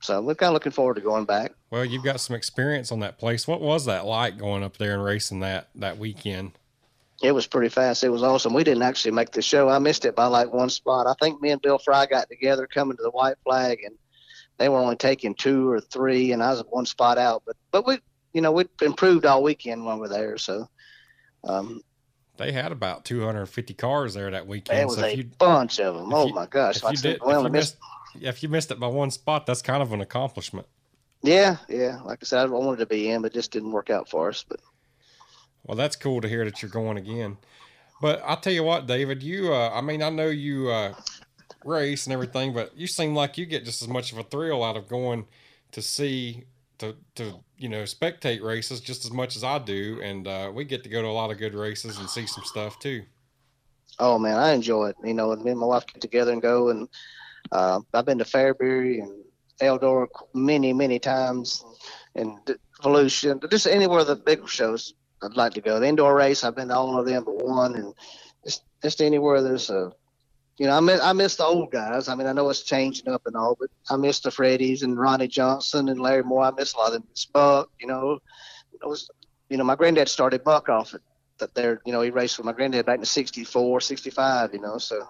[0.00, 1.52] so we're kind of looking forward to going back.
[1.70, 3.48] Well, you've got some experience on that place.
[3.48, 6.52] What was that like going up there and racing that that weekend?
[7.22, 8.04] It was pretty fast.
[8.04, 8.52] It was awesome.
[8.52, 9.70] We didn't actually make the show.
[9.70, 11.06] I missed it by like one spot.
[11.06, 13.94] I think me and Bill Fry got together coming to the white flag, and
[14.58, 17.42] they were only taking two or three, and I was one spot out.
[17.46, 17.98] But but we
[18.36, 20.36] you know, we improved all weekend when we were there.
[20.36, 20.68] So,
[21.44, 21.80] um,
[22.36, 24.78] they had about 250 cars there that weekend.
[24.78, 26.12] There was so a you, bunch of them.
[26.12, 26.76] Oh you, my gosh!
[26.76, 27.78] If, you, did, if, you missed,
[28.20, 30.66] if you missed it by one spot, that's kind of an accomplishment.
[31.22, 32.00] Yeah, yeah.
[32.04, 34.44] Like I said, I wanted to be in, but just didn't work out for us.
[34.48, 34.60] But
[35.64, 37.38] well, that's cool to hear that you're going again.
[38.00, 40.94] But I'll tell you what, David, you, uh, I mean, I know you uh,
[41.64, 44.62] race and everything, but you seem like you get just as much of a thrill
[44.62, 45.26] out of going
[45.72, 46.44] to see
[46.78, 50.64] to to you know spectate races just as much as I do, and uh, we
[50.64, 53.02] get to go to a lot of good races and see some stuff too.
[53.98, 54.96] Oh man, I enjoy it.
[55.02, 56.88] You know, and me and my wife get together and go, and
[57.52, 59.24] uh, I've been to Fairbury and
[59.60, 61.64] Eldora many many times,
[62.14, 62.38] and
[62.82, 64.94] Volusia, just anywhere the big shows.
[65.22, 65.80] I'd like to go.
[65.80, 67.94] The indoor race, I've been to all of them but one, and
[68.44, 69.92] just just anywhere there's a
[70.58, 72.08] you know, I miss, I miss the old guys.
[72.08, 74.98] I mean, I know it's changing up and all, but I miss the Freddies and
[74.98, 76.44] Ronnie Johnson and Larry Moore.
[76.44, 77.04] I miss a lot of them.
[77.32, 78.18] Buck, you know,
[78.72, 79.10] it was,
[79.50, 81.02] you know, my granddad started Buck off at
[81.38, 84.78] that there, you know, he raced with my granddad back in 64, 65, you know,
[84.78, 85.06] so.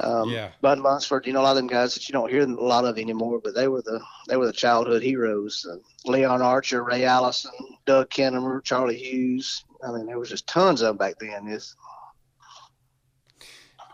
[0.00, 0.50] Um, yeah.
[0.60, 2.84] Bud Lunsford, you know, a lot of them guys that you don't hear a lot
[2.84, 5.64] of anymore, but they were the they were the childhood heroes.
[5.70, 5.76] Uh,
[6.10, 7.52] Leon Archer, Ray Allison,
[7.86, 9.64] Doug Kenimer, Charlie Hughes.
[9.86, 11.46] I mean, there was just tons of them back then.
[11.46, 11.76] It's,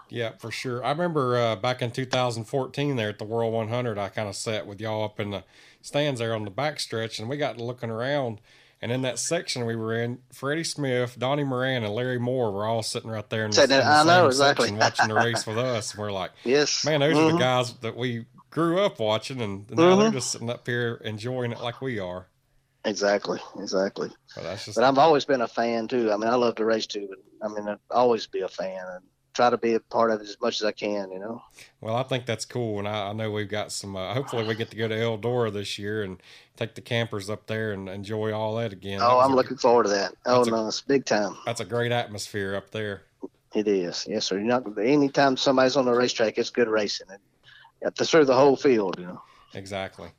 [0.09, 0.83] Yeah, for sure.
[0.83, 4.67] I remember uh, back in 2014 there at the World 100, I kind of sat
[4.67, 5.45] with y'all up in the
[5.83, 8.41] stands there on the back stretch, and we got to looking around.
[8.83, 12.67] And in that section we were in, Freddie Smith, Donnie Moran, and Larry Moore were
[12.67, 14.69] all sitting right there in the, in the I know, exactly.
[14.69, 15.93] section watching the race with us.
[15.93, 17.27] And we're like, yes, man, those mm-hmm.
[17.29, 20.01] are the guys that we grew up watching, and now Mm-hmm.
[20.01, 22.27] they're just sitting up here enjoying it like we are.
[22.85, 24.11] Exactly, exactly.
[24.35, 26.11] But that's just But I've always been a fan too.
[26.11, 28.83] I mean, I love to race too, but I mean, I'll always be a fan
[28.95, 31.11] and try to be a part of it as much as I can.
[31.11, 31.43] You know.
[31.81, 33.97] Well, I think that's cool, and I, I know we've got some.
[33.97, 36.23] Uh, hopefully, we get to go to Eldora this year and
[36.57, 39.01] take the campers up there and enjoy all that again.
[39.03, 40.15] Oh, was I'm looking forward to that.
[40.27, 41.37] Oh no, it's big time.
[41.47, 43.03] That's a great atmosphere up there.
[43.55, 44.07] It is.
[44.09, 44.39] Yes, sir.
[44.39, 47.09] You're not anytime somebody's on the racetrack, it's good racing.
[47.11, 47.19] And
[47.81, 48.97] you have to through the whole field.
[48.99, 49.23] You know.
[49.55, 50.11] Exactly.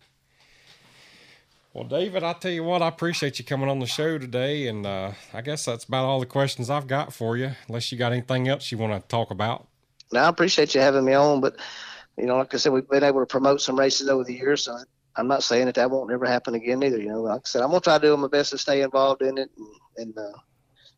[1.73, 4.85] Well, David, I tell you what, I appreciate you coming on the show today, and
[4.85, 7.51] uh, I guess that's about all the questions I've got for you.
[7.69, 9.67] Unless you got anything else you want to talk about.
[10.11, 11.55] Now I appreciate you having me on, but
[12.17, 14.65] you know, like I said, we've been able to promote some races over the years.
[14.65, 14.77] So
[15.15, 16.99] I'm not saying that that won't ever happen again either.
[16.99, 19.21] You know, like I said, I'm gonna try to do my best to stay involved
[19.21, 20.37] in it and, and uh,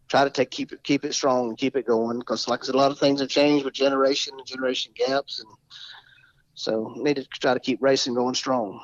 [0.08, 2.18] try to take keep it keep it strong and keep it going.
[2.18, 5.40] Because like I said, a lot of things have changed with generation and generation gaps,
[5.40, 5.50] and
[6.56, 8.82] so need to try to keep racing going strong.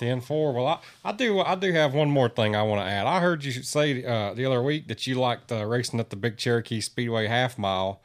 [0.00, 0.54] 10-4.
[0.54, 3.06] Well, I, I do I do have one more thing I want to add.
[3.06, 6.16] I heard you say uh, the other week that you liked uh, racing at the
[6.16, 8.00] Big Cherokee Speedway half mile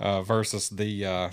[0.00, 1.30] uh, versus the uh,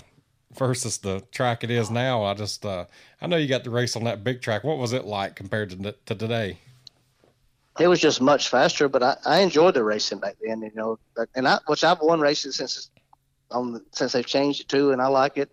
[0.52, 2.24] versus the track it is now.
[2.24, 2.86] I just uh,
[3.20, 4.64] I know you got the race on that big track.
[4.64, 6.58] What was it like compared to to today?
[7.78, 10.62] It was just much faster, but I, I enjoyed the racing back then.
[10.62, 10.98] You know,
[11.34, 12.90] and I which I've won races since
[13.50, 15.50] on since they've changed it too, and I like it.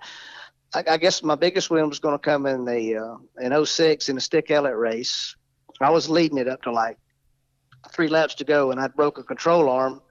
[0.74, 4.10] I, I guess my biggest win was going to come in the uh, in 06
[4.10, 5.36] in the Stick Elliott race.
[5.80, 6.98] I was leading it up to like
[7.92, 10.02] three laps to go, and I broke a control arm,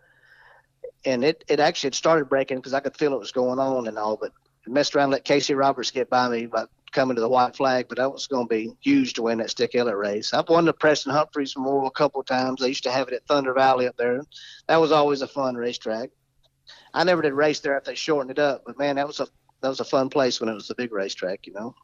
[1.04, 3.86] and it it actually had started breaking because I could feel it was going on
[3.86, 4.32] and all, but
[4.66, 7.54] I messed around, and let Casey Roberts get by me by coming to the white
[7.54, 10.32] flag, but that was going to be huge to win that Stick Elliott race.
[10.32, 12.60] I've won the Preston Humphreys Memorial a couple of times.
[12.60, 14.22] They used to have it at Thunder Valley up there.
[14.68, 16.08] That was always a fun racetrack.
[16.94, 19.26] I never did race there after they shortened it up, but man, that was a
[19.60, 21.74] that was a fun place when it was a big racetrack, you know.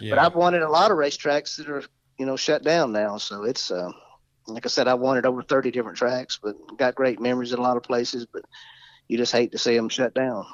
[0.00, 0.14] Yeah.
[0.14, 1.84] But I've wanted a lot of racetracks that are
[2.18, 3.90] you know shut down now, so it's uh,
[4.46, 7.62] like I said, I wanted over 30 different tracks, but got great memories at a
[7.62, 8.26] lot of places.
[8.26, 8.44] But
[9.08, 10.46] you just hate to see them shut down.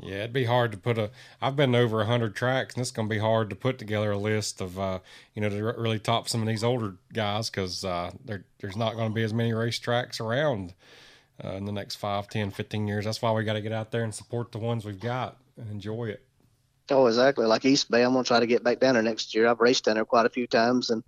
[0.00, 1.10] Yeah, it'd be hard to put a.
[1.42, 4.12] I've been over a hundred tracks, and it's going to be hard to put together
[4.12, 5.00] a list of, uh,
[5.34, 8.76] you know, to re- really top some of these older guys because uh, there, there's
[8.76, 10.74] not going to be as many racetracks around
[11.44, 13.04] uh, in the next 5, 10, 15 years.
[13.04, 15.70] That's why we got to get out there and support the ones we've got and
[15.70, 16.24] enjoy it.
[16.90, 17.44] Oh, exactly.
[17.46, 19.46] Like East Bay, I'm gonna try to get back down there next year.
[19.46, 21.02] I've raced down there quite a few times, and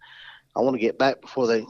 [0.55, 1.65] I want to get back before they,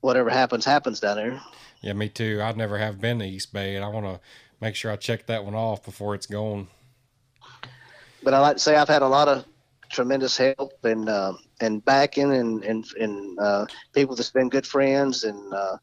[0.00, 1.40] whatever happens, happens down there.
[1.80, 2.40] Yeah, me too.
[2.42, 4.20] I'd never have been to East Bay, and I want to
[4.60, 6.66] make sure I check that one off before it's gone.
[8.22, 9.44] But I like to say I've had a lot of
[9.90, 15.24] tremendous help and uh, and backing and and and uh, people that's been good friends
[15.24, 15.76] and uh,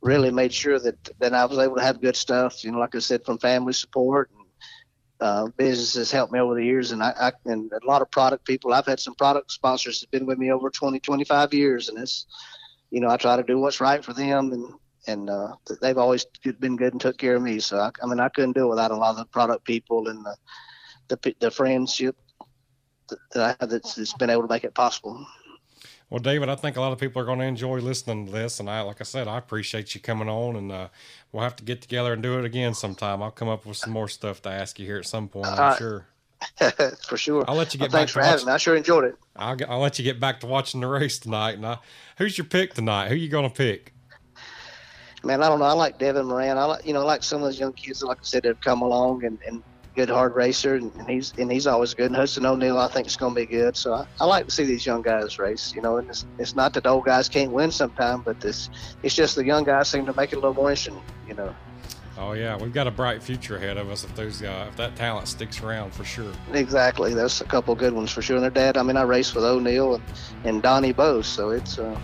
[0.00, 2.64] really made sure that that I was able to have good stuff.
[2.64, 4.41] You know, like I said, from family support and
[5.22, 8.44] uh, businesses helped me over the years, and I, I and a lot of product
[8.44, 8.74] people.
[8.74, 11.96] I've had some product sponsors that have been with me over 20, 25 years, and
[11.96, 12.26] it's
[12.90, 14.74] you know I try to do what's right for them and.
[15.08, 16.24] And uh, they've always
[16.60, 17.58] been good and took care of me.
[17.58, 20.06] So I, I mean, I couldn't do it without a lot of the product people
[20.06, 20.36] and the
[21.08, 22.16] the, the friendship
[23.08, 25.26] that that I have that's, that's been able to make it possible.
[26.12, 28.60] Well, David, I think a lot of people are going to enjoy listening to this,
[28.60, 30.88] and I, like I said, I appreciate you coming on, and uh,
[31.32, 33.22] we'll have to get together and do it again sometime.
[33.22, 35.46] I'll come up with some more stuff to ask you here at some point.
[35.46, 36.06] I'm Uh, sure.
[37.08, 37.46] for sure.
[37.48, 38.52] I'll let you Well, get back thanks to for having me.
[38.52, 39.16] I sure enjoyed it.
[39.36, 41.52] I'll, I'll let you get back to watching the race tonight.
[41.52, 41.78] And I,
[42.18, 43.08] who's your pick tonight?
[43.08, 43.94] Who you going to pick?
[45.24, 45.64] Man, I don't know.
[45.64, 46.58] I like Devin Moran.
[46.58, 48.42] I like you know, I like some of those young kids that, like I said,
[48.42, 49.62] that have come along and, and
[49.94, 52.06] good hard racer, and, and he's and he's always good.
[52.06, 53.76] And Hudson O'Neal, I think, is going to be good.
[53.76, 55.72] So I, I like to see these young guys race.
[55.74, 58.70] You know, and it's, it's not that old guys can't win sometime, but this
[59.02, 61.00] it's just the young guys seem to make it a little more interesting.
[61.28, 61.54] You know,
[62.18, 64.96] Oh yeah, we've got a bright future ahead of us if those uh, if that
[64.96, 66.32] talent sticks around for sure.
[66.52, 67.14] exactly.
[67.14, 68.36] There's a couple good ones for sure.
[68.36, 70.04] And their dad, I mean, I raced with O'Neal and,
[70.44, 71.98] and Donnie Bose, so it's uh,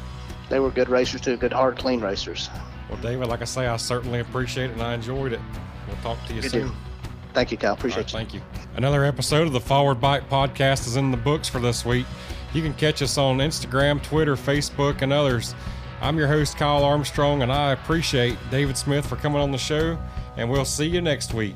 [0.48, 2.48] they were good racers too, good hard, clean racers.
[2.88, 5.40] Well, David, like I say, I certainly appreciate it and I enjoyed it.
[5.86, 6.72] We'll talk to you soon.
[7.38, 7.70] Thank you, Kyle.
[7.70, 8.18] All right, Appreciate you.
[8.18, 8.40] thank you.
[8.74, 12.04] Another episode of the Forward Bite podcast is in the books for this week.
[12.52, 15.54] You can catch us on Instagram, Twitter, Facebook, and others.
[16.00, 19.96] I'm your host, Kyle Armstrong, and I appreciate David Smith for coming on the show,
[20.36, 21.54] and we'll see you next week.